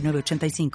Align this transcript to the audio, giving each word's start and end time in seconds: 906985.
906985. 0.00 0.70